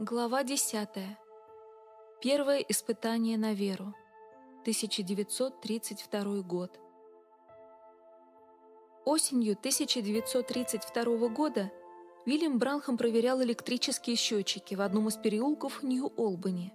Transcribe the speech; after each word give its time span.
Глава 0.00 0.44
10. 0.44 0.88
Первое 2.22 2.58
испытание 2.60 3.36
на 3.36 3.52
веру. 3.52 3.96
1932 4.60 6.42
год. 6.42 6.78
Осенью 9.04 9.54
1932 9.54 11.28
года 11.30 11.72
Вильям 12.26 12.60
Бранхам 12.60 12.96
проверял 12.96 13.42
электрические 13.42 14.14
счетчики 14.14 14.76
в 14.76 14.82
одном 14.82 15.08
из 15.08 15.16
переулков 15.16 15.82
Нью-Олбани. 15.82 16.72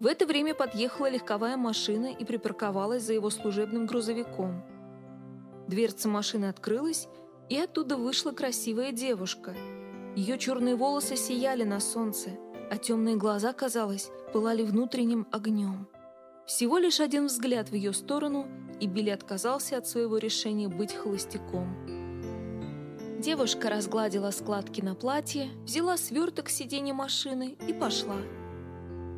В 0.00 0.06
это 0.06 0.24
время 0.24 0.54
подъехала 0.54 1.10
легковая 1.10 1.58
машина 1.58 2.06
и 2.06 2.24
припарковалась 2.24 3.02
за 3.02 3.12
его 3.12 3.28
служебным 3.28 3.84
грузовиком. 3.84 4.64
Дверца 5.68 6.08
машины 6.08 6.46
открылась, 6.46 7.06
и 7.50 7.58
оттуда 7.58 7.98
вышла 7.98 8.30
красивая 8.32 8.92
девушка– 8.92 9.54
ее 10.16 10.38
черные 10.38 10.76
волосы 10.76 11.16
сияли 11.16 11.64
на 11.64 11.80
солнце, 11.80 12.30
а 12.70 12.76
темные 12.76 13.16
глаза, 13.16 13.52
казалось, 13.52 14.10
пылали 14.32 14.62
внутренним 14.62 15.26
огнем. 15.32 15.88
Всего 16.46 16.78
лишь 16.78 17.00
один 17.00 17.26
взгляд 17.26 17.70
в 17.70 17.74
ее 17.74 17.92
сторону, 17.92 18.46
и 18.78 18.86
Билли 18.86 19.10
отказался 19.10 19.76
от 19.76 19.88
своего 19.88 20.18
решения 20.18 20.68
быть 20.68 20.94
холостяком. 20.94 21.74
Девушка 23.18 23.70
разгладила 23.70 24.30
складки 24.30 24.80
на 24.82 24.94
платье, 24.94 25.48
взяла 25.64 25.96
сверток 25.96 26.48
с 26.48 26.54
сиденья 26.54 26.94
машины 26.94 27.56
и 27.66 27.72
пошла. 27.72 28.18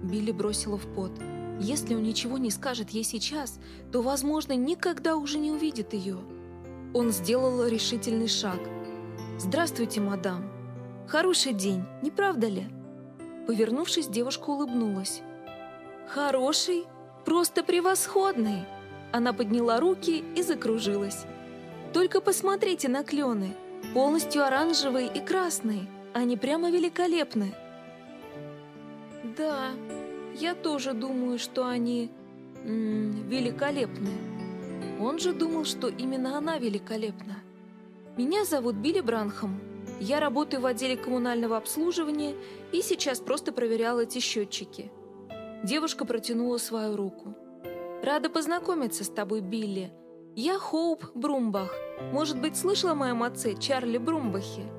Билли 0.02 0.32
бросила 0.32 0.78
в 0.78 0.86
пот. 0.94 1.12
Если 1.60 1.94
он 1.94 2.04
ничего 2.04 2.38
не 2.38 2.50
скажет 2.50 2.90
ей 2.90 3.04
сейчас, 3.04 3.58
то, 3.92 4.00
возможно, 4.00 4.54
никогда 4.54 5.16
уже 5.16 5.38
не 5.38 5.50
увидит 5.50 5.92
ее. 5.92 6.18
Он 6.94 7.10
сделал 7.10 7.66
решительный 7.66 8.28
шаг. 8.28 8.60
«Здравствуйте, 9.38 10.00
мадам», 10.00 10.55
Хороший 11.06 11.52
день, 11.52 11.84
не 12.02 12.10
правда 12.10 12.48
ли?» 12.48 12.66
Повернувшись, 13.46 14.08
девушка 14.08 14.50
улыбнулась. 14.50 15.22
«Хороший? 16.08 16.84
Просто 17.24 17.62
превосходный!» 17.62 18.64
Она 19.12 19.32
подняла 19.32 19.78
руки 19.78 20.24
и 20.36 20.42
закружилась. 20.42 21.24
«Только 21.92 22.20
посмотрите 22.20 22.88
на 22.88 23.04
клены, 23.04 23.54
полностью 23.94 24.44
оранжевые 24.44 25.06
и 25.06 25.20
красные, 25.20 25.86
они 26.12 26.36
прямо 26.36 26.70
великолепны!» 26.70 27.54
«Да, 29.36 29.70
я 30.34 30.54
тоже 30.54 30.92
думаю, 30.92 31.38
что 31.38 31.66
они... 31.66 32.10
М 32.64 32.70
-м, 32.70 33.28
великолепны. 33.28 34.10
Он 35.00 35.18
же 35.18 35.32
думал, 35.32 35.64
что 35.64 35.88
именно 35.88 36.36
она 36.36 36.58
великолепна. 36.58 37.36
Меня 38.16 38.44
зовут 38.44 38.74
Билли 38.76 39.00
Бранхам, 39.00 39.60
я 40.00 40.20
работаю 40.20 40.60
в 40.60 40.66
отделе 40.66 40.96
коммунального 40.96 41.56
обслуживания 41.56 42.34
и 42.72 42.82
сейчас 42.82 43.20
просто 43.20 43.52
проверяла 43.52 44.00
эти 44.00 44.18
счетчики. 44.18 44.90
Девушка 45.62 46.04
протянула 46.04 46.58
свою 46.58 46.96
руку. 46.96 47.34
«Рада 48.02 48.28
познакомиться 48.28 49.04
с 49.04 49.08
тобой, 49.08 49.40
Билли. 49.40 49.90
Я 50.34 50.58
Хоуп 50.58 51.06
Брумбах. 51.14 51.74
Может 52.12 52.40
быть, 52.40 52.56
слышала 52.56 52.92
о 52.92 52.96
моем 52.96 53.22
отце, 53.22 53.54
Чарли 53.54 53.96
Брумбахе? 53.96 54.70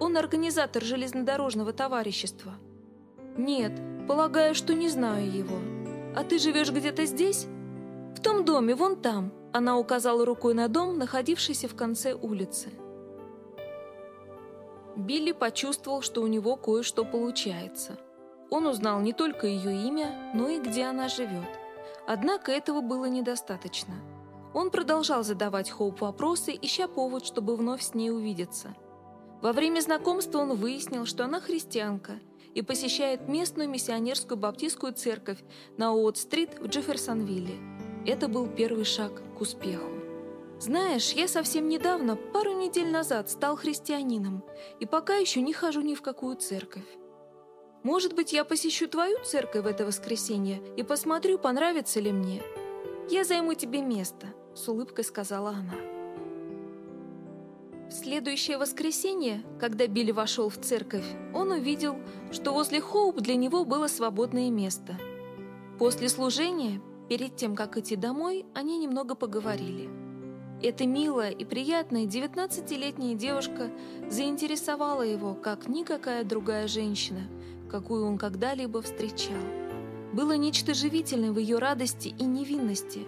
Он 0.00 0.16
организатор 0.16 0.82
железнодорожного 0.82 1.72
товарищества». 1.72 2.54
«Нет, 3.36 3.72
полагаю, 4.08 4.54
что 4.54 4.74
не 4.74 4.88
знаю 4.88 5.32
его. 5.32 5.56
А 6.16 6.24
ты 6.24 6.38
живешь 6.38 6.72
где-то 6.72 7.06
здесь?» 7.06 7.46
«В 8.16 8.20
том 8.20 8.44
доме, 8.44 8.74
вон 8.74 8.96
там»,— 8.96 9.32
она 9.52 9.78
указала 9.78 10.24
рукой 10.24 10.54
на 10.54 10.68
дом, 10.68 10.98
находившийся 10.98 11.68
в 11.68 11.76
конце 11.76 12.12
улицы. 12.12 12.70
Билли 14.96 15.32
почувствовал, 15.32 16.02
что 16.02 16.22
у 16.22 16.26
него 16.26 16.56
кое-что 16.56 17.04
получается. 17.04 17.98
Он 18.50 18.66
узнал 18.66 19.00
не 19.00 19.12
только 19.12 19.46
ее 19.46 19.86
имя, 19.88 20.32
но 20.34 20.48
и 20.48 20.60
где 20.60 20.84
она 20.84 21.08
живет. 21.08 21.48
Однако 22.06 22.52
этого 22.52 22.80
было 22.80 23.06
недостаточно. 23.06 23.94
Он 24.52 24.70
продолжал 24.70 25.24
задавать 25.24 25.70
Хоуп 25.70 26.00
вопросы, 26.00 26.56
ища 26.60 26.86
повод, 26.86 27.26
чтобы 27.26 27.56
вновь 27.56 27.82
с 27.82 27.94
ней 27.94 28.10
увидеться. 28.10 28.74
Во 29.42 29.52
время 29.52 29.80
знакомства 29.80 30.38
он 30.38 30.54
выяснил, 30.54 31.06
что 31.06 31.24
она 31.24 31.40
христианка 31.40 32.12
и 32.54 32.62
посещает 32.62 33.28
местную 33.28 33.68
миссионерскую 33.68 34.38
баптистскую 34.38 34.92
церковь 34.92 35.42
на 35.76 35.92
Уотт-стрит 35.92 36.60
в 36.60 36.68
Джефферсонвилле. 36.68 37.58
Это 38.06 38.28
был 38.28 38.46
первый 38.46 38.84
шаг 38.84 39.20
к 39.36 39.40
успеху. 39.40 40.03
Знаешь, 40.60 41.12
я 41.12 41.28
совсем 41.28 41.68
недавно, 41.68 42.16
пару 42.16 42.52
недель 42.52 42.90
назад, 42.90 43.28
стал 43.28 43.56
христианином, 43.56 44.42
и 44.80 44.86
пока 44.86 45.16
еще 45.16 45.40
не 45.42 45.52
хожу 45.52 45.80
ни 45.80 45.94
в 45.94 46.02
какую 46.02 46.36
церковь. 46.36 46.86
Может 47.82 48.14
быть, 48.14 48.32
я 48.32 48.44
посещу 48.44 48.88
твою 48.88 49.22
церковь 49.24 49.64
в 49.64 49.66
это 49.66 49.84
воскресенье 49.84 50.62
и 50.76 50.82
посмотрю, 50.82 51.38
понравится 51.38 52.00
ли 52.00 52.12
мне. 52.12 52.42
Я 53.10 53.24
займу 53.24 53.54
тебе 53.54 53.82
место,— 53.82 54.28
с 54.54 54.66
улыбкой 54.68 55.04
сказала 55.04 55.50
она. 55.50 55.74
В 57.90 57.92
следующее 57.92 58.56
воскресенье, 58.56 59.44
когда 59.60 59.86
Билли 59.86 60.12
вошел 60.12 60.48
в 60.48 60.56
церковь, 60.56 61.04
он 61.34 61.50
увидел, 61.50 61.96
что 62.32 62.52
возле 62.52 62.80
Хоуп 62.80 63.20
для 63.20 63.34
него 63.34 63.66
было 63.66 63.86
свободное 63.88 64.50
место. 64.50 64.96
После 65.78 66.08
служения, 66.08 66.80
перед 67.10 67.36
тем, 67.36 67.54
как 67.54 67.76
идти 67.76 67.96
домой, 67.96 68.46
они 68.54 68.78
немного 68.78 69.14
поговорили. 69.14 70.03
Эта 70.64 70.86
милая 70.86 71.30
и 71.30 71.44
приятная 71.44 72.06
19-летняя 72.06 73.14
девушка 73.14 73.70
заинтересовала 74.08 75.02
его, 75.02 75.34
как 75.34 75.68
никакая 75.68 76.24
другая 76.24 76.68
женщина, 76.68 77.20
какую 77.70 78.06
он 78.06 78.16
когда-либо 78.16 78.80
встречал. 78.80 79.36
Было 80.14 80.38
нечто 80.38 80.72
живительное 80.72 81.32
в 81.32 81.38
ее 81.38 81.58
радости 81.58 82.14
и 82.18 82.24
невинности. 82.24 83.00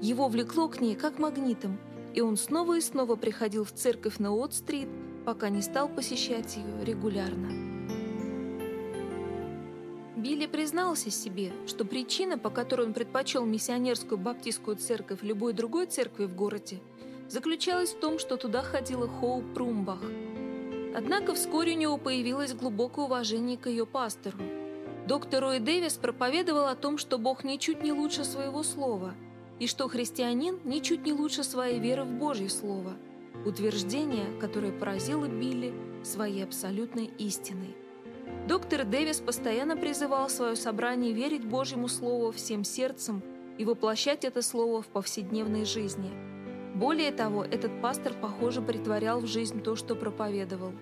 Его 0.00 0.26
влекло 0.26 0.66
к 0.66 0.80
ней 0.80 0.96
как 0.96 1.20
магнитом, 1.20 1.78
и 2.14 2.20
он 2.20 2.36
снова 2.36 2.78
и 2.78 2.80
снова 2.80 3.14
приходил 3.14 3.64
в 3.64 3.70
церковь 3.70 4.18
на 4.18 4.32
Уотт-стрит, 4.32 4.88
пока 5.24 5.50
не 5.50 5.62
стал 5.62 5.88
посещать 5.88 6.56
ее 6.56 6.84
регулярно. 6.84 7.48
Билли 10.16 10.46
признался 10.46 11.12
себе, 11.12 11.52
что 11.68 11.84
причина, 11.84 12.38
по 12.38 12.50
которой 12.50 12.88
он 12.88 12.92
предпочел 12.92 13.44
миссионерскую 13.44 14.18
баптистскую 14.18 14.76
церковь 14.78 15.22
любой 15.22 15.52
другой 15.52 15.86
церкви 15.86 16.24
в 16.24 16.34
городе– 16.34 16.80
заключалась 17.28 17.92
в 17.92 17.98
том, 17.98 18.18
что 18.18 18.36
туда 18.36 18.62
ходила 18.62 19.08
Хоу 19.08 19.42
Прумбах. 19.42 20.00
Однако 20.96 21.34
вскоре 21.34 21.74
у 21.74 21.78
него 21.78 21.98
появилось 21.98 22.54
глубокое 22.54 23.06
уважение 23.06 23.58
к 23.58 23.68
ее 23.68 23.84
пастору. 23.84 24.38
Доктор 25.06 25.42
Рой 25.42 25.58
Дэвис 25.58 25.94
проповедовал 25.94 26.66
о 26.66 26.76
том, 26.76 26.98
что 26.98 27.18
Бог 27.18 27.44
ничуть 27.44 27.82
не 27.82 27.92
лучше 27.92 28.24
своего 28.24 28.62
слова, 28.62 29.14
и 29.58 29.66
что 29.66 29.88
христианин 29.88 30.60
ничуть 30.64 31.04
не 31.04 31.12
лучше 31.12 31.42
своей 31.42 31.80
веры 31.80 32.04
в 32.04 32.12
Божье 32.12 32.48
Слово. 32.48 32.94
Утверждение, 33.44 34.26
которое 34.40 34.72
поразило 34.72 35.26
Билли 35.26 35.74
своей 36.04 36.44
абсолютной 36.44 37.10
истиной. 37.18 37.76
Доктор 38.46 38.84
Дэвис 38.84 39.20
постоянно 39.20 39.76
призывал 39.76 40.30
свое 40.30 40.56
собрание 40.56 41.12
верить 41.12 41.44
Божьему 41.44 41.88
Слову 41.88 42.30
всем 42.30 42.64
сердцем 42.64 43.22
и 43.58 43.64
воплощать 43.64 44.24
это 44.24 44.42
Слово 44.42 44.80
в 44.80 44.86
повседневной 44.86 45.64
жизни– 45.64 46.10
более 46.74 47.12
того, 47.12 47.44
этот 47.44 47.80
пастор, 47.80 48.12
похоже, 48.20 48.60
притворял 48.60 49.20
в 49.20 49.26
жизнь 49.26 49.62
то, 49.62 49.76
что 49.76 49.94
проповедовал. 49.94 50.72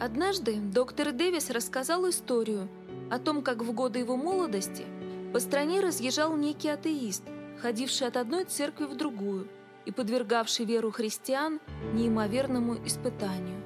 Однажды 0.00 0.56
доктор 0.56 1.12
Дэвис 1.12 1.50
рассказал 1.50 2.08
историю 2.08 2.68
о 3.10 3.18
том, 3.18 3.42
как 3.42 3.62
в 3.62 3.72
годы 3.72 4.00
его 4.00 4.16
молодости 4.16 4.84
по 5.32 5.38
стране 5.38 5.80
разъезжал 5.80 6.36
некий 6.36 6.68
атеист, 6.68 7.22
ходивший 7.60 8.08
от 8.08 8.16
одной 8.16 8.44
церкви 8.44 8.86
в 8.86 8.96
другую 8.96 9.46
и 9.84 9.92
подвергавший 9.92 10.64
веру 10.64 10.90
христиан 10.90 11.60
неимоверному 11.92 12.76
испытанию. 12.84 13.62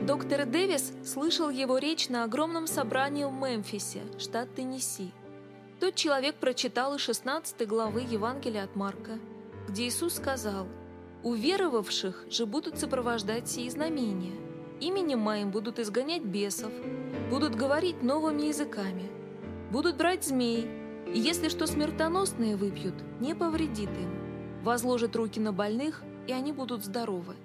Доктор 0.00 0.44
Дэвис 0.44 0.92
слышал 1.04 1.50
его 1.50 1.78
речь 1.78 2.08
на 2.08 2.24
огромном 2.24 2.66
собрании 2.66 3.24
в 3.24 3.32
Мемфисе, 3.32 4.00
штат 4.18 4.52
Теннесси. 4.56 5.12
Тот 5.78 5.94
человек 5.94 6.34
прочитал 6.36 6.96
из 6.96 7.00
16 7.02 7.66
главы 7.68 8.00
Евангелия 8.00 8.64
от 8.64 8.74
Марка– 8.74 9.18
где 9.68 9.88
Иисус 9.88 10.14
сказал, 10.14 10.66
«Уверовавших 11.22 12.26
же 12.30 12.46
будут 12.46 12.78
сопровождать 12.78 13.48
сии 13.48 13.68
знамения. 13.68 14.34
Именем 14.80 15.20
моим 15.20 15.50
будут 15.50 15.78
изгонять 15.78 16.22
бесов, 16.22 16.72
будут 17.30 17.54
говорить 17.54 18.02
новыми 18.02 18.46
языками, 18.46 19.10
будут 19.70 19.96
брать 19.96 20.24
змей, 20.24 20.68
и 21.12 21.18
если 21.18 21.48
что 21.48 21.66
смертоносное 21.66 22.56
выпьют, 22.56 22.94
не 23.20 23.34
повредит 23.34 23.90
им. 23.90 24.62
Возложат 24.62 25.16
руки 25.16 25.40
на 25.40 25.52
больных, 25.52 26.02
и 26.26 26.32
они 26.32 26.52
будут 26.52 26.84
здоровы». 26.84 27.36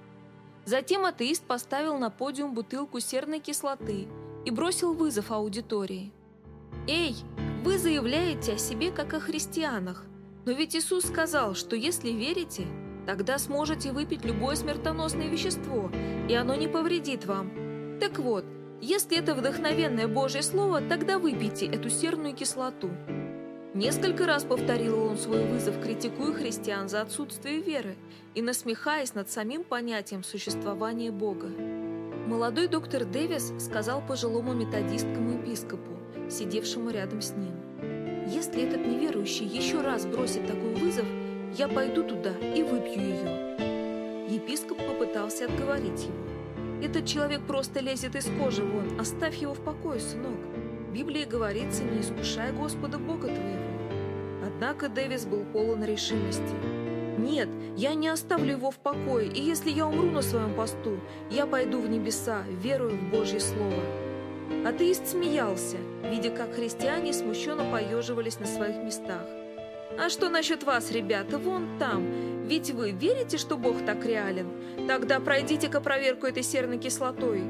Затем 0.65 1.05
атеист 1.05 1.43
поставил 1.45 1.97
на 1.97 2.09
подиум 2.09 2.53
бутылку 2.53 2.99
серной 2.99 3.39
кислоты 3.39 4.07
и 4.45 4.51
бросил 4.51 4.93
вызов 4.93 5.31
аудитории. 5.31 6.11
«Эй, 6.87 7.15
вы 7.63 7.77
заявляете 7.77 8.53
о 8.53 8.57
себе 8.57 8.91
как 8.91 9.13
о 9.13 9.19
христианах, 9.19 10.05
но 10.49 10.55
ведь 10.55 10.75
Иисус 10.75 11.05
сказал, 11.05 11.53
что 11.53 11.75
если 11.75 12.09
верите, 12.09 12.65
тогда 13.05 13.37
сможете 13.37 13.91
выпить 13.91 14.25
любое 14.25 14.55
смертоносное 14.55 15.27
вещество, 15.27 15.91
и 16.27 16.33
оно 16.33 16.55
не 16.55 16.67
повредит 16.67 17.27
вам. 17.27 17.51
Так 17.99 18.17
вот, 18.17 18.45
Если 18.81 19.19
это 19.19 19.35
вдохновенное 19.35 20.07
Божье 20.07 20.41
Слово, 20.41 20.81
тогда 20.81 21.19
выпейте 21.19 21.67
эту 21.67 21.89
серную 21.89 22.33
кислоту. 22.33 22.89
Несколько 23.75 24.25
раз 24.25 24.43
повторил 24.43 25.03
он 25.03 25.17
свой 25.17 25.45
вызов, 25.45 25.79
критикуя 25.83 26.33
христиан 26.33 26.89
за 26.89 27.01
отсутствие 27.01 27.61
веры 27.61 27.95
и 28.33 28.41
насмехаясь 28.41 29.13
над 29.13 29.29
самим 29.29 29.63
понятием 29.63 30.23
существования 30.23 31.11
Бога. 31.11 31.49
Молодой 32.25 32.67
доктор 32.67 33.05
Дэвис 33.05 33.53
сказал 33.59 34.01
пожилому 34.01 34.53
методистскому 34.53 35.39
епископу, 35.39 35.91
сидевшему 36.29 36.89
рядом 36.89 37.21
с 37.21 37.33
ним, 37.33 37.53
«Если 38.31 38.63
этот 38.63 38.85
неверующий 38.85 39.45
еще 39.45 39.81
раз 39.81 40.05
бросит 40.05 40.47
такой 40.47 40.73
вызов, 40.75 41.05
я 41.57 41.67
пойду 41.67 42.03
туда 42.03 42.31
и 42.55 42.63
выпью 42.63 43.01
ее». 43.01 44.29
Епископ 44.29 44.77
попытался 44.77 45.45
отговорить 45.45 46.03
его. 46.03 46.83
«Этот 46.83 47.05
человек 47.05 47.41
просто 47.41 47.79
лезет 47.79 48.15
из 48.15 48.27
кожи 48.39 48.63
вон, 48.63 48.99
оставь 48.99 49.37
его 49.37 49.53
в 49.53 49.59
покое, 49.59 49.99
сынок. 49.99 50.37
В 50.89 50.93
Библии 50.93 51.25
говорится, 51.25 51.83
не 51.83 52.01
искушай 52.01 52.51
Господа 52.51 52.97
Бога 52.97 53.27
твоего. 53.27 53.69
Однако 54.45 54.89
Дэвис 54.89 55.25
был 55.25 55.45
полон 55.45 55.83
решимости. 55.83 56.53
«Нет, 57.19 57.49
я 57.75 57.93
не 57.93 58.07
оставлю 58.07 58.53
его 58.53 58.71
в 58.71 58.77
покое, 58.77 59.27
и 59.27 59.41
если 59.41 59.69
я 59.69 59.85
умру 59.85 60.09
на 60.09 60.21
своем 60.21 60.53
посту, 60.53 60.99
я 61.29 61.45
пойду 61.45 61.79
в 61.79 61.89
небеса, 61.89 62.43
верую 62.61 62.95
в 62.95 63.09
Божье 63.09 63.39
Слово». 63.39 64.08
Атеист 64.65 65.07
смеялся, 65.07 65.77
видя, 66.03 66.31
как 66.31 66.55
христиане 66.55 67.13
смущенно 67.13 67.71
поеживались 67.71 68.39
на 68.39 68.45
своих 68.45 68.77
местах. 68.77 69.25
«А 69.97 70.09
что 70.09 70.29
насчет 70.29 70.63
вас, 70.63 70.91
ребята, 70.91 71.37
вон 71.37 71.77
там? 71.77 72.45
Ведь 72.45 72.71
вы 72.71 72.91
верите, 72.91 73.37
что 73.37 73.57
Бог 73.57 73.85
так 73.85 74.05
реален? 74.05 74.47
Тогда 74.87 75.19
пройдите-ка 75.19 75.81
проверку 75.81 76.25
этой 76.25 76.43
серной 76.43 76.77
кислотой». 76.77 77.43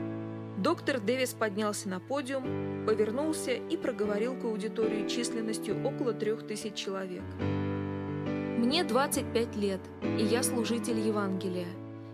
Доктор 0.58 1.00
Дэвис 1.00 1.34
поднялся 1.34 1.88
на 1.88 2.00
подиум, 2.02 2.86
повернулся 2.86 3.52
и 3.52 3.78
проговорил 3.78 4.36
к 4.36 4.44
аудитории 4.44 5.08
численностью 5.08 5.82
около 5.86 6.12
трех 6.14 6.46
тысяч 6.46 6.74
человек. 6.74 7.24
«Мне 8.58 8.84
25 8.84 9.56
лет, 9.56 9.80
и 10.04 10.24
я 10.24 10.44
служитель 10.44 11.00
Евангелия. 11.00 11.68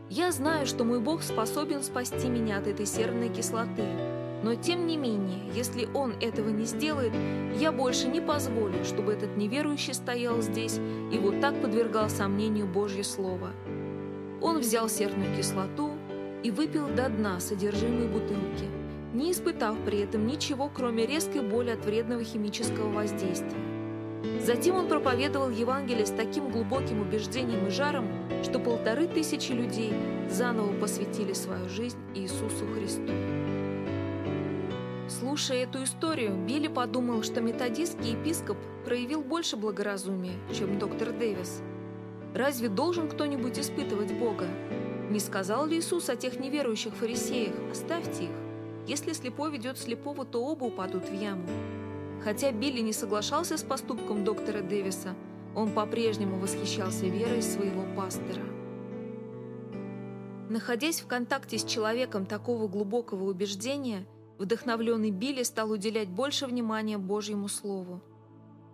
Я 0.09 0.31
знаю, 0.31 0.67
что 0.67 0.83
мой 0.83 0.99
Бог 0.99 1.23
способен 1.23 1.81
спасти 1.81 2.27
меня 2.27 2.59
от 2.59 2.67
этой 2.67 2.85
серной 2.85 3.29
кислоты. 3.29 4.14
Но 4.43 4.55
тем 4.55 4.85
не 4.85 4.97
менее, 4.97 5.39
если 5.53 5.87
Он 5.93 6.13
этого 6.21 6.49
не 6.49 6.65
сделает, 6.65 7.13
я 7.59 7.71
больше 7.71 8.07
не 8.07 8.21
позволю, 8.21 8.83
чтобы 8.83 9.13
этот 9.13 9.37
неверующий 9.37 9.93
стоял 9.93 10.41
здесь 10.41 10.79
и 11.11 11.17
вот 11.17 11.39
так 11.41 11.59
подвергал 11.61 12.09
сомнению 12.09 12.67
Божье 12.67 13.03
Слово». 13.03 13.51
Он 14.41 14.59
взял 14.59 14.89
серную 14.89 15.35
кислоту, 15.35 15.91
и 16.45 16.51
выпил 16.51 16.87
до 16.89 17.09
дна 17.09 17.39
содержимое 17.39 18.07
бутылки, 18.07 18.69
не 19.15 19.31
испытав 19.31 19.75
при 19.83 20.01
этом 20.01 20.27
ничего, 20.27 20.69
кроме 20.71 21.07
резкой 21.07 21.41
боли 21.41 21.71
от 21.71 21.83
вредного 21.83 22.23
химического 22.23 22.87
воздействия. 22.91 23.57
Затем 24.43 24.75
он 24.75 24.87
проповедовал 24.87 25.49
Евангелие 25.49 26.05
с 26.05 26.11
таким 26.11 26.51
глубоким 26.51 27.01
убеждением 27.01 27.65
и 27.65 27.71
жаром, 27.71 28.07
что 28.43 28.59
полторы 28.59 29.07
тысячи 29.07 29.53
людей 29.53 29.91
заново 30.29 30.71
посвятили 30.79 31.33
свою 31.33 31.67
жизнь 31.67 31.97
Иисусу 32.13 32.67
Христу. 32.75 33.11
Слушая 35.19 35.63
эту 35.63 35.81
историю, 35.83 36.35
Билли 36.35 36.67
подумал, 36.67 37.23
что 37.23 37.39
методистский 37.39 38.11
епископ 38.11 38.57
проявил 38.83 39.21
больше 39.21 39.55
благоразумия, 39.55 40.33
чем 40.53 40.77
доктор 40.77 41.13
Дэвис. 41.13 41.61
Разве 42.33 42.67
должен 42.67 43.07
кто-нибудь 43.07 43.57
испытывать 43.57 44.11
Бога? 44.11 44.45
Не 45.09 45.19
сказал 45.19 45.67
ли 45.67 45.77
Иисус 45.77 46.09
о 46.09 46.17
тех 46.17 46.37
неверующих 46.37 46.93
фарисеях? 46.93 47.55
Оставьте 47.71 48.25
их. 48.25 48.31
Если 48.87 49.13
слепой 49.13 49.51
ведет 49.51 49.77
слепого, 49.77 50.25
то 50.25 50.43
оба 50.43 50.65
упадут 50.65 51.07
в 51.07 51.13
яму. 51.13 51.47
Хотя 52.21 52.51
Билли 52.51 52.81
не 52.81 52.91
соглашался 52.91 53.55
с 53.55 53.63
поступком 53.63 54.25
доктора 54.25 54.61
Дэвиса, 54.61 55.15
он 55.55 55.69
по-прежнему 55.71 56.37
восхищался 56.39 57.05
верой 57.05 57.41
своего 57.41 57.85
пастора. 57.95 58.43
Находясь 60.49 60.99
в 60.99 61.07
контакте 61.07 61.57
с 61.57 61.63
человеком 61.63 62.25
такого 62.25 62.67
глубокого 62.67 63.23
убеждения, 63.23 64.05
вдохновленный 64.37 65.11
Билли 65.11 65.43
стал 65.43 65.71
уделять 65.71 66.09
больше 66.09 66.45
внимания 66.45 66.97
Божьему 66.97 67.47
Слову. 67.47 68.01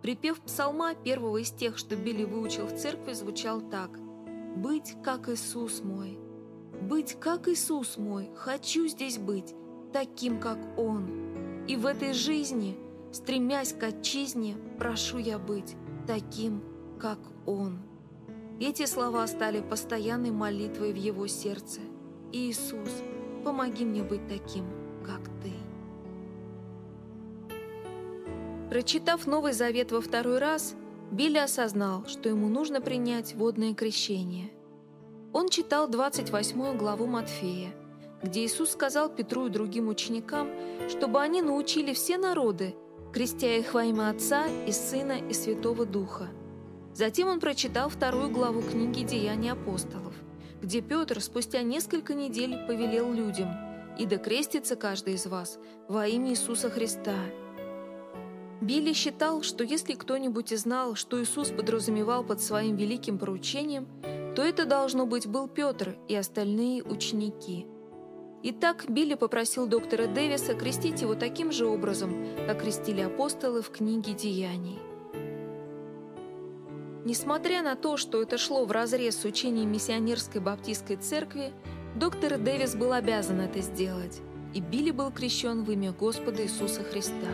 Припев 0.02 0.40
псалма, 0.40 0.94
первого 0.94 1.38
из 1.38 1.50
тех, 1.50 1.78
что 1.78 1.94
Билли 1.96 2.24
выучил 2.24 2.66
в 2.66 2.76
церкви, 2.76 3.12
звучал 3.12 3.60
так 3.60 3.90
«Быть, 4.56 4.96
как 5.02 5.28
Иисус 5.28 5.82
мой». 5.82 6.18
Быть, 6.82 7.14
как 7.20 7.46
Иисус 7.46 7.96
мой, 7.96 8.30
хочу 8.34 8.88
здесь 8.88 9.18
быть, 9.18 9.54
таким, 9.92 10.40
как 10.40 10.58
Он. 10.76 11.64
И 11.68 11.76
в 11.76 11.86
этой 11.86 12.12
жизни, 12.12 12.76
стремясь 13.12 13.72
к 13.72 13.84
отчизне, 13.84 14.56
прошу 14.78 15.18
я 15.18 15.38
быть 15.38 15.76
таким, 16.08 16.60
как 16.98 17.20
Он. 17.46 17.78
Эти 18.58 18.86
слова 18.86 19.24
стали 19.28 19.60
постоянной 19.60 20.32
молитвой 20.32 20.92
в 20.92 20.96
его 20.96 21.28
сердце. 21.28 21.80
«Иисус, 22.32 22.90
помоги 23.44 23.84
мне 23.84 24.02
быть 24.02 24.26
таким, 24.26 24.64
как 25.02 25.20
Ты». 25.42 25.52
Прочитав 28.70 29.26
Новый 29.26 29.52
Завет 29.52 29.92
во 29.92 30.00
второй 30.00 30.38
раз, 30.38 30.74
Билли 31.10 31.38
осознал, 31.38 32.06
что 32.06 32.28
ему 32.28 32.48
нужно 32.48 32.80
принять 32.80 33.34
водное 33.34 33.74
крещение– 33.74 34.50
он 35.32 35.48
читал 35.48 35.88
28 35.88 36.76
главу 36.76 37.06
Матфея, 37.06 37.72
где 38.22 38.44
Иисус 38.44 38.72
сказал 38.72 39.08
Петру 39.08 39.46
и 39.46 39.50
другим 39.50 39.88
ученикам, 39.88 40.50
чтобы 40.90 41.22
они 41.22 41.40
научили 41.40 41.94
все 41.94 42.18
народы, 42.18 42.74
крестя 43.14 43.56
их 43.56 43.72
во 43.72 43.84
имя 43.84 44.10
Отца 44.10 44.46
и 44.66 44.72
Сына 44.72 45.18
и 45.30 45.32
Святого 45.32 45.86
Духа. 45.86 46.28
Затем 46.92 47.28
он 47.28 47.40
прочитал 47.40 47.88
вторую 47.88 48.28
главу 48.28 48.60
книги 48.60 49.04
«Деяния 49.04 49.52
апостолов», 49.52 50.12
где 50.60 50.82
Петр 50.82 51.22
спустя 51.22 51.62
несколько 51.62 52.12
недель 52.12 52.58
повелел 52.66 53.10
людям 53.10 53.48
«И 53.98 54.06
да 54.06 54.16
крестится 54.16 54.76
каждый 54.76 55.14
из 55.14 55.26
вас 55.26 55.58
во 55.88 56.06
имя 56.06 56.30
Иисуса 56.30 56.70
Христа». 56.70 57.16
Билли 58.60 58.92
считал, 58.92 59.42
что 59.42 59.64
если 59.64 59.94
кто-нибудь 59.94 60.52
и 60.52 60.56
знал, 60.56 60.94
что 60.94 61.20
Иисус 61.20 61.50
подразумевал 61.50 62.22
под 62.22 62.40
своим 62.40 62.76
великим 62.76 63.18
поручением– 63.18 63.88
то 64.34 64.42
это, 64.42 64.64
должно 64.64 65.06
быть, 65.06 65.26
был 65.26 65.48
Петр 65.48 65.96
и 66.08 66.14
остальные 66.14 66.82
ученики. 66.82 67.66
Итак, 68.42 68.86
Билли 68.88 69.14
попросил 69.14 69.66
доктора 69.66 70.06
Дэвиса 70.06 70.54
крестить 70.54 71.02
его 71.02 71.14
таким 71.14 71.52
же 71.52 71.66
образом, 71.66 72.26
как 72.46 72.62
крестили 72.62 73.02
апостолы 73.02 73.62
в 73.62 73.70
книге 73.70 74.14
«Деяний». 74.14 74.78
Несмотря 77.04 77.62
на 77.62 77.74
то, 77.74 77.96
что 77.96 78.22
это 78.22 78.38
шло 78.38 78.64
вразрез 78.64 79.20
с 79.20 79.24
учением 79.24 79.70
миссионерской 79.70 80.40
баптистской 80.40 80.96
церкви, 80.96 81.52
доктор 81.94 82.38
Дэвис 82.38 82.74
был 82.74 82.92
обязан 82.92 83.40
это 83.40 83.60
сделать, 83.60 84.20
и 84.54 84.60
Билли 84.60 84.90
был 84.90 85.10
крещен 85.10 85.64
в 85.64 85.70
имя 85.70 85.92
Господа 85.92 86.42
Иисуса 86.42 86.82
Христа. 86.82 87.28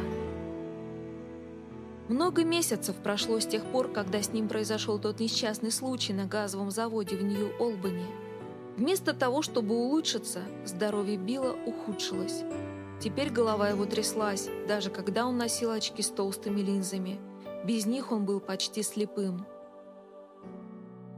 Много 2.08 2.42
месяцев 2.44 2.96
прошло 2.96 3.38
с 3.38 3.46
тех 3.46 3.64
пор, 3.64 3.88
когда 3.92 4.22
с 4.22 4.32
ним 4.32 4.48
произошел 4.48 4.98
тот 4.98 5.20
несчастный 5.20 5.70
случай 5.70 6.12
на 6.12 6.24
газовом 6.24 6.70
заводе 6.70 7.16
в 7.16 7.22
Нью-Олбани. 7.22 8.06
Вместо 8.76 9.12
того, 9.12 9.42
чтобы 9.42 9.74
улучшиться, 9.74 10.40
здоровье 10.64 11.18
Билла 11.18 11.54
ухудшилось. 11.66 12.44
Теперь 13.00 13.30
голова 13.30 13.68
его 13.68 13.84
тряслась, 13.84 14.48
даже 14.66 14.90
когда 14.90 15.26
он 15.26 15.36
носил 15.36 15.70
очки 15.70 16.02
с 16.02 16.08
толстыми 16.08 16.60
линзами. 16.60 17.20
Без 17.64 17.86
них 17.86 18.10
он 18.10 18.24
был 18.24 18.40
почти 18.40 18.82
слепым. 18.82 19.44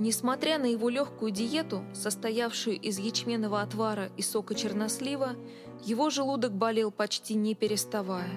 Несмотря 0.00 0.58
на 0.58 0.64
его 0.64 0.88
легкую 0.88 1.30
диету, 1.30 1.84
состоявшую 1.92 2.80
из 2.80 2.98
ячменного 2.98 3.60
отвара 3.60 4.08
и 4.16 4.22
сока 4.22 4.54
чернослива, 4.54 5.36
его 5.84 6.08
желудок 6.08 6.52
болел 6.52 6.90
почти 6.90 7.34
не 7.34 7.54
переставая. 7.54 8.30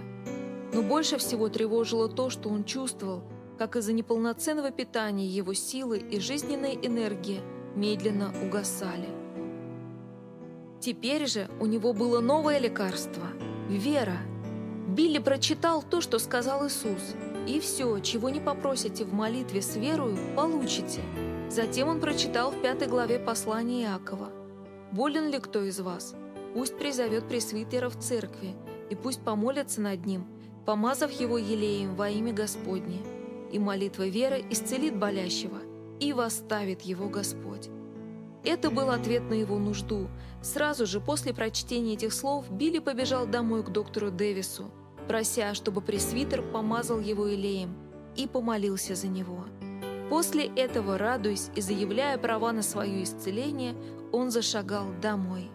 Но 0.73 0.81
больше 0.81 1.17
всего 1.17 1.47
тревожило 1.47 2.09
то, 2.09 2.29
что 2.29 2.49
он 2.49 2.65
чувствовал, 2.65 3.23
как 3.57 3.77
из-за 3.77 3.93
неполноценного 3.93 4.71
питания 4.71 5.25
его 5.25 5.53
силы 5.53 5.99
и 5.99 6.19
жизненная 6.19 6.73
энергия 6.73 7.39
медленно 7.75 8.33
угасали. 8.45 9.07
Теперь 10.81 11.27
же 11.27 11.49
у 11.61 11.65
него 11.65 11.93
было 11.93 12.19
новое 12.19 12.59
лекарство– 12.59 13.23
вера. 13.69 14.17
Билли 14.89 15.19
прочитал 15.19 15.81
то, 15.81 16.01
что 16.01 16.19
сказал 16.19 16.67
Иисус. 16.67 17.15
«И 17.47 17.61
все, 17.61 17.99
чего 17.99 18.29
не 18.29 18.41
попросите 18.41 19.05
в 19.05 19.13
молитве 19.13 19.61
с 19.61 19.77
верою, 19.77 20.17
получите». 20.35 20.99
Затем 21.53 21.87
он 21.87 21.99
прочитал 21.99 22.49
в 22.49 22.59
пятой 22.63 22.87
главе 22.87 23.19
послания 23.19 23.83
Иакова. 23.83 24.31
«Болен 24.91 25.29
ли 25.29 25.37
кто 25.37 25.61
из 25.61 25.79
вас? 25.79 26.15
Пусть 26.55 26.75
призовет 26.79 27.27
пресвитера 27.27 27.89
в 27.89 27.99
церкви, 27.99 28.55
и 28.89 28.95
пусть 28.95 29.21
помолятся 29.21 29.79
над 29.79 30.03
ним, 30.03 30.25
помазав 30.65 31.11
его 31.11 31.37
елеем 31.37 31.95
во 31.95 32.09
имя 32.09 32.33
Господне, 32.33 33.01
и 33.51 33.59
молитва 33.59 34.07
веры 34.07 34.43
исцелит 34.49 34.97
болящего, 34.97 35.59
и 35.99 36.11
восставит 36.11 36.81
его 36.81 37.07
Господь. 37.07 37.69
Это 38.43 38.71
был 38.71 38.89
ответ 38.89 39.21
на 39.29 39.35
его 39.35 39.59
нужду. 39.59 40.07
Сразу 40.41 40.87
же 40.87 40.99
после 40.99 41.35
прочтения 41.35 41.93
этих 41.93 42.13
слов 42.13 42.49
Билли 42.49 42.79
побежал 42.79 43.27
домой 43.27 43.63
к 43.63 43.69
доктору 43.69 44.09
Дэвису, 44.09 44.71
прося, 45.07 45.53
чтобы 45.53 45.81
пресвитер 45.81 46.41
помазал 46.41 46.99
его 46.99 47.31
илеем 47.31 47.75
и 48.15 48.25
помолился 48.25 48.95
за 48.95 49.07
него. 49.07 49.45
После 50.09 50.45
этого, 50.45 50.97
радуясь 50.97 51.49
и 51.55 51.61
заявляя 51.61 52.17
права 52.17 52.51
на 52.51 52.61
свое 52.61 53.03
исцеление, 53.03 53.75
он 54.11 54.31
зашагал 54.31 54.87
домой. 55.01 55.49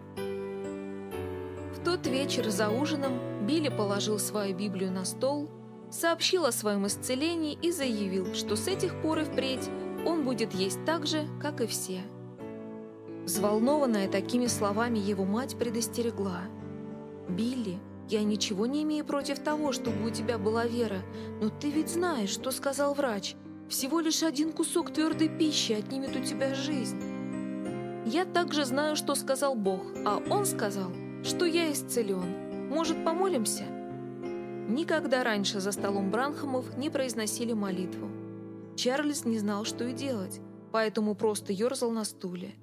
В 1.75 1.85
тот 1.85 2.07
вечер 2.07 2.49
за 2.51 2.71
ужином 2.71 3.47
Билли 3.47 3.69
положил 3.69 4.19
свою 4.19 4.57
Библию 4.57 4.91
на 4.91 5.05
стол, 5.05 5.49
сообщил 5.91 6.45
о 6.45 6.53
своем 6.53 6.87
исцелении 6.87 7.59
и 7.61 7.71
заявил, 7.71 8.35
что 8.35 8.57
с 8.57 8.69
этих 8.69 9.01
пор 9.01 9.21
и 9.21 9.25
впредь 9.25 9.69
он 10.05 10.25
будет 10.25 10.55
есть 10.55 10.85
так 10.85 11.07
же, 11.07 11.27
как 11.41 11.61
и 11.61 11.67
все. 11.67 12.03
Взволнованная 13.25 14.09
такими 14.09 14.47
словами 14.47 14.99
его 14.99 15.25
мать 15.25 15.57
предостерегла. 15.59 16.43
«Билли, 17.29 17.79
я 18.09 18.25
ничего 18.25 18.65
не 18.67 18.85
имею 18.85 19.05
против 19.05 19.39
того, 19.39 19.73
чтобы 19.73 20.07
у 20.07 20.11
тебя 20.11 20.39
была 20.39 20.65
вера, 20.65 21.03
но 21.43 21.51
ты 21.51 21.71
ведь 21.71 21.91
знаешь, 21.91 22.31
что 22.31 22.51
сказал 22.51 22.95
врач. 22.95 23.35
Всего 23.69 24.01
лишь 24.01 24.23
один 24.23 24.53
кусок 24.53 24.93
твердой 24.93 25.29
пищи 25.29 25.73
отнимет 25.73 26.17
у 26.17 26.25
тебя 26.25 26.55
жизнь. 26.55 27.01
Я 28.07 28.25
также 28.25 28.65
знаю, 28.65 28.97
что 28.97 29.15
сказал 29.15 29.55
Бог, 29.55 29.83
а 30.07 30.23
Он 30.31 30.47
сказал, 30.47 30.91
что 31.23 31.45
я 31.45 31.71
исцелен. 31.71 32.69
Может, 32.71 33.05
помолимся?» 33.05 33.65
Никогда 34.69 35.25
раньше 35.25 35.61
за 35.61 35.73
столом 35.73 36.11
Бранхамов 36.11 36.77
не 36.77 36.91
произносили 36.91 37.53
молитву. 37.53 38.09
Чарльз 38.77 39.25
не 39.25 39.39
знал, 39.39 39.65
что 39.65 39.85
и 39.85 39.93
делать, 39.93 40.41
поэтому 40.73 41.15
просто 41.15 41.53
ерзал 41.53 41.91
на 41.91 42.05
стуле. 42.05 42.55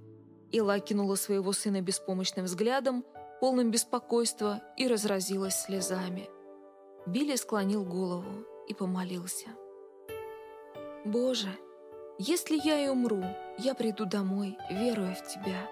Илла 0.51 0.79
кинула 0.79 1.15
своего 1.15 1.51
сына 1.51 1.81
беспомощным 1.81 2.45
взглядом, 2.45 3.03
полным 3.41 3.71
беспокойства, 3.71 4.61
и 4.77 4.87
разразилась 4.87 5.61
слезами. 5.61 6.29
Билли 7.05 7.35
склонил 7.35 7.83
голову 7.83 8.45
и 8.67 8.73
помолился. 8.73 9.49
«Боже, 11.05 11.49
если 12.17 12.59
я 12.61 12.83
и 12.83 12.89
умру, 12.89 13.23
я 13.59 13.75
приду 13.75 14.05
домой, 14.05 14.57
веруя 14.69 15.13
в 15.13 15.25
Тебя. 15.27 15.69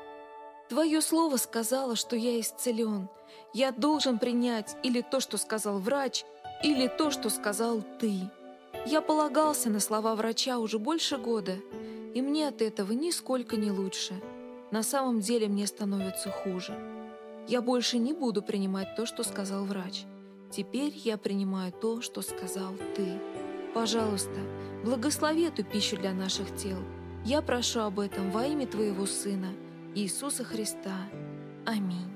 Твое 0.70 1.02
слово 1.02 1.38
сказало, 1.38 1.96
что 1.96 2.16
я 2.16 2.40
исцелен. 2.40 3.10
Я 3.54 3.72
должен 3.72 4.20
принять 4.20 4.78
или 4.84 5.02
то, 5.02 5.20
что 5.20 5.38
сказал 5.38 5.80
врач, 5.80 6.24
или 6.64 6.88
то, 6.88 7.12
что 7.12 7.30
сказал 7.30 7.84
Ты». 8.00 8.30
Я 8.86 9.02
полагался 9.02 9.70
на 9.70 9.80
слова 9.80 10.14
врача 10.14 10.60
уже 10.60 10.78
больше 10.78 11.18
года, 11.18 11.56
и 12.14 12.22
мне 12.22 12.48
от 12.48 12.62
этого 12.62 12.92
нисколько 12.92 13.56
не 13.56 13.72
лучше. 13.72 14.14
На 14.72 14.84
самом 14.84 15.22
деле 15.22 15.48
мне 15.48 15.66
становится 15.68 16.30
хуже. 16.30 16.74
Я 17.48 17.62
больше 17.62 17.98
не 17.98 18.12
буду 18.14 18.42
принимать 18.42 18.96
то, 18.96 19.06
что 19.06 19.24
сказал 19.24 19.64
врач. 19.64 20.04
Теперь 20.52 20.92
я 20.96 21.18
принимаю 21.18 21.72
то, 21.72 22.02
что 22.02 22.22
сказал 22.22 22.74
ты. 22.96 23.20
Пожалуйста, 23.74 24.40
благослови 24.84 25.44
эту 25.44 25.64
пищу 25.64 25.98
для 25.98 26.14
наших 26.14 26.56
тел. 26.56 26.78
Я 27.26 27.42
прошу 27.42 27.82
об 27.82 28.00
этом 28.00 28.32
во 28.32 28.46
имя 28.46 28.68
Твоего 28.68 29.06
Сына, 29.06 29.54
Иисуса 29.96 30.44
Христа. 30.44 30.96
Аминь. 31.66 32.12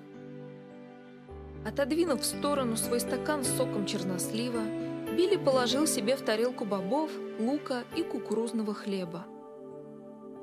Отодвинув 1.65 2.21
в 2.21 2.25
сторону 2.25 2.75
свой 2.75 2.99
стакан 2.99 3.43
с 3.43 3.47
соком 3.47 3.85
чернослива, 3.85 4.61
Билли 5.17 5.37
положил 5.37 5.87
себе 5.87 6.15
в 6.15 6.21
тарелку 6.21 6.65
бобов, 6.65 7.09
лука 7.39 7.83
и 7.95 8.03
кукурузного 8.03 8.73
хлеба. 8.73 9.25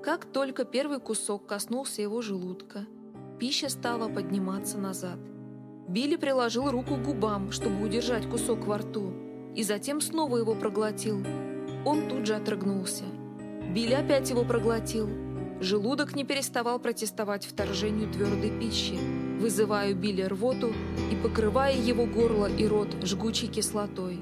Как 0.02 0.24
только 0.24 0.64
первый 0.64 1.00
кусок 1.00 1.46
коснулся 1.46 2.02
его 2.02 2.22
желудка, 2.22 2.86
пища 3.38 3.68
стала 3.68 4.08
подниматься 4.08 4.78
назад. 4.78 5.18
Билли 5.88 6.16
приложил 6.16 6.70
руку 6.70 6.96
к 6.96 7.02
губам, 7.02 7.52
чтобы 7.52 7.84
удержать 7.84 8.28
кусок 8.28 8.66
во 8.66 8.78
рту, 8.78 9.12
и 9.54 9.62
затем 9.62 10.00
снова 10.00 10.38
его 10.38 10.54
проглотил. 10.54 11.24
Он 11.84 12.08
тут 12.08 12.26
же 12.26 12.34
отрыгнулся. 12.34 13.04
Билли 13.74 13.94
опять 13.94 14.30
его 14.30 14.44
проглотил. 14.44 15.08
Желудок 15.60 16.14
не 16.16 16.24
переставал 16.24 16.78
протестовать 16.78 17.44
вторжению 17.46 18.10
твердой 18.10 18.50
пищи, 18.50 18.98
вызывая 19.38 19.92
у 19.92 19.96
Билли 19.96 20.22
рвоту 20.22 20.72
и 21.12 21.16
покрывая 21.16 21.76
его 21.76 22.06
горло 22.06 22.46
и 22.46 22.66
рот 22.66 22.88
жгучей 23.02 23.48
кислотой. 23.48 24.18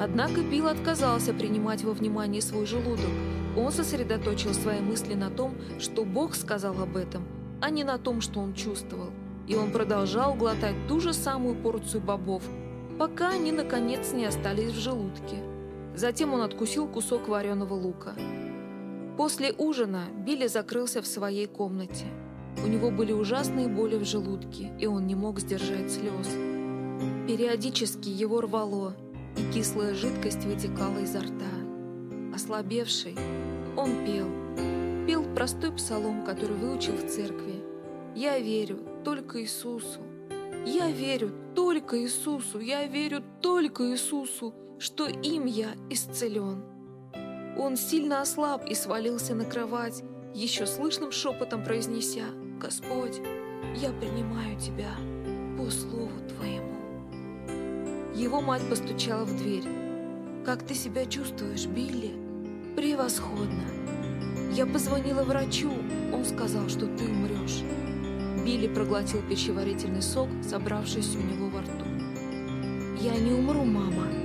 Однако 0.00 0.42
Билл 0.42 0.66
отказался 0.66 1.32
принимать 1.32 1.84
во 1.84 1.92
внимание 1.92 2.42
свой 2.42 2.66
желудок. 2.66 3.10
Он 3.56 3.70
сосредоточил 3.70 4.52
свои 4.54 4.80
мысли 4.80 5.14
на 5.14 5.30
том, 5.30 5.54
что 5.78 6.04
Бог 6.04 6.34
сказал 6.34 6.80
об 6.80 6.96
этом, 6.96 7.24
а 7.60 7.70
не 7.70 7.84
на 7.84 7.98
том, 7.98 8.20
что 8.20 8.40
он 8.40 8.54
чувствовал. 8.54 9.10
И 9.46 9.54
он 9.54 9.70
продолжал 9.70 10.34
глотать 10.34 10.76
ту 10.88 11.00
же 11.00 11.12
самую 11.12 11.54
порцию 11.56 12.00
бобов, 12.00 12.42
пока 12.98 13.30
они, 13.30 13.52
наконец, 13.52 14.12
не 14.12 14.24
остались 14.24 14.72
в 14.72 14.80
желудке. 14.80 15.51
Затем 15.94 16.34
он 16.34 16.42
откусил 16.42 16.86
кусок 16.86 17.28
вареного 17.28 17.74
лука. 17.74 18.14
После 19.16 19.52
ужина 19.52 20.04
Билли 20.16 20.46
закрылся 20.46 21.02
в 21.02 21.06
своей 21.06 21.46
комнате. 21.46 22.06
У 22.64 22.66
него 22.66 22.90
были 22.90 23.12
ужасные 23.12 23.68
боли 23.68 23.96
в 23.96 24.04
желудке, 24.04 24.72
и 24.78 24.86
он 24.86 25.06
не 25.06 25.14
мог 25.14 25.38
сдержать 25.38 25.90
слез. 25.90 26.28
Периодически 27.26 28.08
его 28.08 28.40
рвало, 28.40 28.94
и 29.36 29.52
кислая 29.52 29.94
жидкость 29.94 30.44
вытекала 30.44 30.98
изо 30.98 31.20
рта. 31.20 32.34
Ослабевший, 32.34 33.16
он 33.76 34.04
пел. 34.06 34.28
Пел 35.06 35.24
простой 35.34 35.72
псалом, 35.72 36.24
который 36.24 36.56
выучил 36.56 36.94
в 36.94 37.06
церкви. 37.08 37.62
«Я 38.14 38.38
верю 38.38 38.78
только 39.04 39.42
Иисусу. 39.42 40.00
Я 40.66 40.90
верю 40.90 41.32
только 41.54 42.00
Иисусу. 42.02 42.60
Я 42.60 42.86
верю 42.86 43.22
только 43.40 43.90
Иисусу, 43.90 44.54
что 44.82 45.06
им 45.06 45.46
я 45.46 45.74
исцелен». 45.90 46.64
Он 47.56 47.76
сильно 47.76 48.20
ослаб 48.20 48.66
и 48.66 48.74
свалился 48.74 49.34
на 49.34 49.44
кровать, 49.44 50.02
еще 50.34 50.66
слышным 50.66 51.12
шепотом 51.12 51.62
произнеся 51.62 52.24
«Господь, 52.60 53.20
я 53.76 53.90
принимаю 53.92 54.58
Тебя 54.58 54.90
по 55.56 55.70
слову 55.70 56.10
Твоему». 56.28 56.72
Его 58.14 58.40
мать 58.40 58.68
постучала 58.68 59.24
в 59.24 59.36
дверь. 59.36 59.64
«Как 60.44 60.66
ты 60.66 60.74
себя 60.74 61.06
чувствуешь, 61.06 61.66
Билли?» 61.66 62.12
«Превосходно!» 62.74 63.64
«Я 64.52 64.66
позвонила 64.66 65.22
врачу, 65.22 65.70
он 66.12 66.24
сказал, 66.24 66.68
что 66.68 66.86
ты 66.86 67.04
умрешь». 67.04 67.62
Билли 68.44 68.66
проглотил 68.66 69.22
пищеварительный 69.28 70.02
сок, 70.02 70.28
собравшись 70.42 71.14
у 71.14 71.20
него 71.20 71.48
во 71.48 71.60
рту. 71.60 71.84
«Я 73.00 73.16
не 73.18 73.32
умру, 73.32 73.64
мама. 73.64 74.21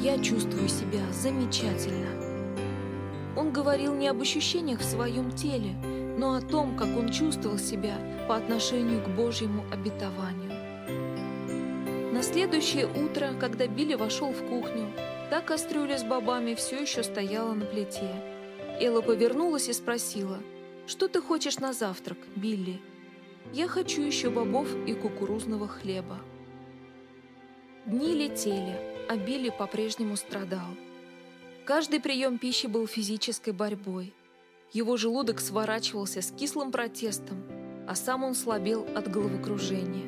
Я 0.00 0.18
чувствую 0.18 0.68
себя 0.68 1.02
замечательно». 1.12 2.08
Он 3.36 3.52
говорил 3.52 3.94
не 3.94 4.08
об 4.08 4.20
ощущениях 4.20 4.80
в 4.80 4.84
своем 4.84 5.30
теле, 5.30 5.74
но 6.16 6.34
о 6.34 6.40
том, 6.40 6.74
как 6.76 6.88
он 6.96 7.10
чувствовал 7.10 7.58
себя 7.58 7.96
по 8.26 8.36
отношению 8.36 9.04
к 9.04 9.08
Божьему 9.08 9.64
обетованию. 9.70 10.50
На 12.12 12.22
следующее 12.22 12.86
утро, 12.86 13.34
когда 13.38 13.66
Билли 13.66 13.94
вошел 13.94 14.32
в 14.32 14.42
кухню, 14.48 14.90
та 15.30 15.42
кастрюля 15.42 15.98
с 15.98 16.04
бобами 16.04 16.54
все 16.54 16.80
еще 16.80 17.02
стояла 17.02 17.52
на 17.52 17.66
плите. 17.66 18.10
Элла 18.80 19.02
повернулась 19.02 19.68
и 19.68 19.72
спросила, 19.74 20.38
«Что 20.86 21.08
ты 21.08 21.20
хочешь 21.20 21.58
на 21.58 21.72
завтрак, 21.72 22.18
Билли?» 22.36 22.80
«Я 23.52 23.68
хочу 23.68 24.02
еще 24.02 24.30
бобов 24.30 24.68
и 24.86 24.94
кукурузного 24.94 25.68
хлеба». 25.68 26.18
Дни 27.86 28.14
летели, 28.14 28.89
а 29.10 29.50
по-прежнему 29.50 30.14
страдал. 30.16 30.68
Каждый 31.64 31.98
прием 31.98 32.38
пищи 32.38 32.68
был 32.68 32.86
физической 32.86 33.52
борьбой. 33.52 34.14
Его 34.72 34.96
желудок 34.96 35.40
сворачивался 35.40 36.22
с 36.22 36.30
кислым 36.30 36.70
протестом, 36.70 37.42
а 37.88 37.96
сам 37.96 38.22
он 38.22 38.34
слабел 38.34 38.86
от 38.94 39.10
головокружения. 39.10 40.06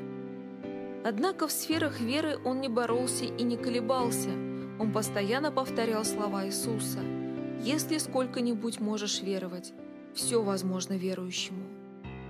Однако 1.05 1.49
в 1.49 1.51
сферах 1.51 2.01
веры 2.01 2.39
он 2.45 2.61
не 2.61 2.69
боролся 2.69 3.25
и 3.25 3.43
не 3.43 3.57
колебался. 3.57 4.31
Он 4.79 4.93
постоянно 4.93 5.51
повторял 5.51 6.05
слова 6.05 6.47
Иисуса. 6.47 7.01
«Если 7.61 7.99
сколько-нибудь 7.99 8.79
можешь 8.79 9.21
веровать, 9.21 9.73
все 10.15 10.43
возможно 10.43 10.93
верующему». 10.93 11.65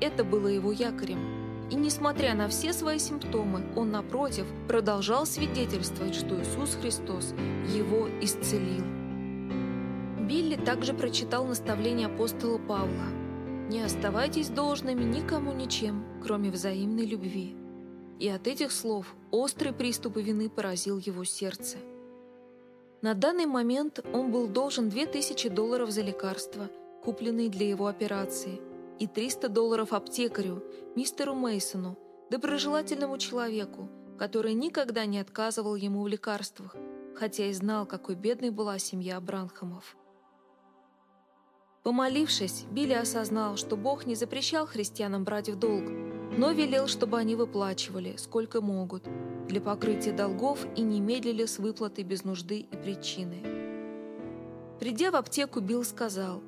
Это 0.01 0.25
было 0.25 0.49
его 0.49 0.73
якорем. 0.73 1.42
И 1.73 1.75
несмотря 1.75 2.35
на 2.35 2.49
все 2.49 2.75
свои 2.75 2.99
симптомы, 2.99 3.65
он, 3.75 3.91
напротив, 3.91 4.45
продолжал 4.69 5.25
свидетельствовать, 5.25 6.15
что 6.15 6.39
Иисус 6.39 6.77
Христос 6.79 7.33
его 7.75 8.11
исцелил. 8.21 8.85
Билли 10.21 10.57
также 10.57 10.93
прочитал 10.93 11.47
наставление 11.47 12.09
апостола 12.09 12.59
Павла 12.59 13.07
«Не 13.71 13.81
оставайтесь 13.81 14.51
должными 14.51 15.03
никому 15.03 15.55
ничем, 15.55 16.05
кроме 16.23 16.51
взаимной 16.51 17.07
любви» 17.07 17.57
и 18.21 18.29
от 18.29 18.47
этих 18.47 18.71
слов 18.71 19.17
острый 19.31 19.73
приступ 19.73 20.17
вины 20.19 20.51
поразил 20.51 20.99
его 20.99 21.25
сердце. 21.25 21.79
На 23.01 23.15
данный 23.15 23.47
момент 23.47 23.99
он 24.13 24.31
был 24.31 24.47
должен 24.47 24.91
2000 24.91 25.49
долларов 25.49 25.91
за 25.91 26.03
лекарства, 26.03 26.69
купленные 27.03 27.49
для 27.49 27.69
его 27.69 27.89
операции, 27.89 28.61
и 29.03 29.09
300 29.09 29.49
долларов 29.49 29.93
аптекарю, 29.93 30.63
мистеру 30.95 31.35
Мейсону, 31.35 31.99
доброжелательному 32.31 33.19
человеку, 33.19 33.91
который 34.17 34.55
никогда 34.55 35.07
не 35.07 35.19
отказывал 35.19 35.75
ему 35.75 36.03
в 36.03 36.07
лекарствах, 36.07 36.77
хотя 37.17 37.47
и 37.47 37.53
знал, 37.53 37.85
какой 37.85 38.15
бедной 38.15 38.51
была 38.51 38.79
семья 38.79 39.21
Бранхамов. 39.21 39.97
Помолившись, 41.83 42.65
Билли 42.71 42.93
осознал, 42.93 43.57
что 43.57 43.77
Бог 43.77 44.07
не 44.07 44.15
запрещал 44.15 44.67
христианам 44.69 45.25
брать 45.25 45.49
в 45.49 45.59
долг, 45.59 45.83
но 46.39 46.53
велел, 46.53 46.87
чтобы 46.87 47.19
они 47.19 47.35
выплачивали, 47.35 48.15
сколько 48.19 48.61
могут, 48.61 49.09
для 49.49 49.61
покрытия 49.61 50.13
долгов 50.13 50.65
и 50.77 50.83
не 50.83 51.01
медлили 51.01 51.47
с 51.47 51.59
выплатой 51.59 52.05
без 52.05 52.23
нужды 52.23 52.61
и 52.61 52.77
причины. 52.77 53.43
Придя 54.79 55.11
в 55.11 55.17
аптеку, 55.17 55.59
Билл 55.59 55.83
сказал, 55.83 56.41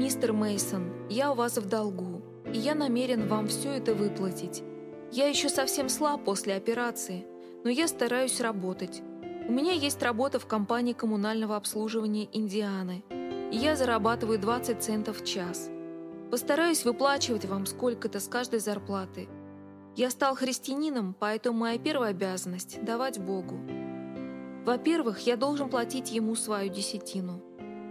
«Мистер 0.00 0.32
Мейсон, 0.32 0.90
я 1.08 1.30
у 1.30 1.34
вас 1.34 1.58
в 1.58 1.68
долгу, 1.68 2.22
и 2.52 2.58
я 2.58 2.74
намерен 2.74 3.28
вам 3.28 3.48
все 3.48 3.70
это 3.72 3.94
выплатить. 3.94 4.62
Я 5.12 5.28
еще 5.28 5.48
совсем 5.48 5.88
слаб 5.88 6.24
после 6.24 6.54
операции, 6.54 7.26
но 7.64 7.70
я 7.70 7.86
стараюсь 7.86 8.40
работать. 8.40 9.02
У 9.48 9.52
меня 9.52 9.72
есть 9.72 10.02
работа 10.02 10.38
в 10.38 10.46
компании 10.46 10.94
коммунального 10.94 11.56
обслуживания 11.56 12.28
Индианы– 12.32 13.04
и 13.50 13.56
я 13.56 13.76
зарабатываю 13.76 14.38
20 14.38 14.82
центов 14.82 15.20
в 15.20 15.26
час. 15.26 15.70
Постараюсь 16.30 16.84
выплачивать 16.84 17.44
вам 17.44 17.66
сколько-то 17.66 18.20
с 18.20 18.28
каждой 18.28 18.60
зарплаты. 18.60 19.28
Я 19.96 20.10
стал 20.10 20.36
христианином, 20.36 21.16
поэтому 21.18 21.58
моя 21.58 21.78
первая 21.78 22.10
обязанность– 22.10 22.78
давать 22.84 23.18
Богу. 23.18 23.60
Во-первых, 24.64 25.20
я 25.20 25.36
должен 25.36 25.68
платить 25.68 26.12
Ему 26.12 26.36
свою 26.36 26.72
десятину. 26.72 27.42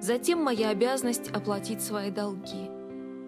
Затем 0.01 0.41
моя 0.41 0.69
обязанность– 0.69 1.29
оплатить 1.33 1.81
свои 1.81 2.09
долги. 2.09 2.69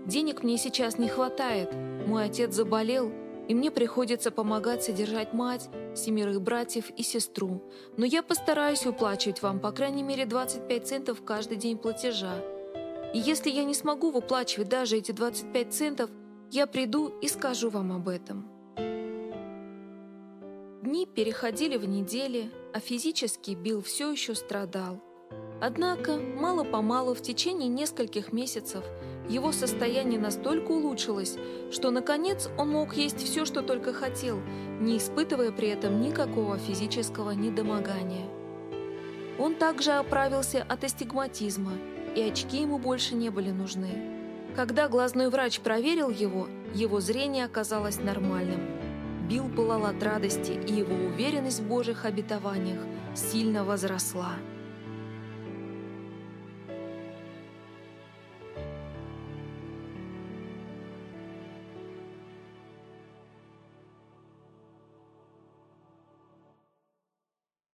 Денег 0.05 0.43
мне 0.43 0.57
сейчас 0.57 0.97
не 0.97 1.09
хватает. 1.09 1.69
Мой 2.07 2.25
отец 2.25 2.53
заболел, 2.53 3.11
и 3.47 3.53
мне 3.53 3.69
приходится 3.69 4.31
помогать 4.31 4.83
содержать 4.83 5.33
мать, 5.33 5.69
семерых 5.93 6.41
братьев 6.41 6.89
и 6.95 7.03
сестру, 7.03 7.61
но 7.97 8.05
я 8.05 8.23
постараюсь 8.23 8.85
выплачивать 8.85 9.41
вам 9.41 9.59
по 9.59 9.71
крайней 9.71 10.03
мере 10.03 10.25
25 10.25 10.87
центов 10.87 11.23
каждый 11.23 11.57
день 11.57 11.77
платежа. 11.77 12.35
И 13.13 13.19
если 13.19 13.49
я 13.49 13.65
не 13.65 13.73
смогу 13.73 14.09
выплачивать 14.09 14.69
даже 14.69 14.97
эти 14.97 15.11
25 15.11 15.73
центов, 15.73 16.09
я 16.49 16.65
приду 16.65 17.09
и 17.21 17.27
скажу 17.27 17.69
вам 17.69 17.91
об 17.91 18.07
этом. 18.07 18.47
Дни 20.81 21.05
переходили 21.05 21.77
в 21.77 21.85
недели, 21.85 22.49
а 22.73 22.79
физически 22.79 23.51
Билл 23.51 23.81
все 23.81 24.11
еще 24.11 24.33
страдал. 24.33 25.01
Однако, 25.62 26.18
мало-помалу 26.18 27.13
в 27.13 27.22
течение 27.22 27.70
нескольких 27.70 28.34
месяцев 28.34 28.84
его 29.30 29.51
состояние 29.51 30.20
настолько 30.20 30.72
улучшилось, 30.72 31.38
что, 31.72 31.91
наконец, 31.91 32.50
он 32.58 32.70
мог 32.70 32.96
есть 32.98 33.24
все, 33.24 33.46
что 33.46 33.62
только 33.62 33.94
хотел, 33.94 34.41
не 34.80 34.98
испытывая 34.98 35.51
при 35.51 35.68
этом 35.68 36.01
никакого 36.01 36.58
физического 36.58 37.30
недомогания. 37.32 38.27
Он 39.38 39.53
также 39.53 39.91
оправился 39.91 40.65
от 40.68 40.84
астигматизма, 40.84 41.74
и 42.15 42.22
очки 42.22 42.62
ему 42.62 42.80
больше 42.80 43.13
не 43.13 43.30
были 43.30 43.51
нужны. 43.51 44.20
Когда 44.56 44.89
глазной 44.89 45.30
врач 45.30 45.60
проверил 45.60 46.10
его, 46.10 46.48
его 46.74 47.00
зрение 47.00 47.46
оказалось 47.46 48.00
нормальным. 48.00 48.62
Билл 49.30 49.48
пылал 49.48 49.86
от 49.86 50.01
радости, 50.01 50.53
и 50.53 50.74
его 50.74 50.96
уверенность 50.96 51.60
в 51.60 51.68
Божьих 51.68 52.06
обетованиях 52.06 52.80
сильно 53.15 53.63
возросла. 53.63 54.34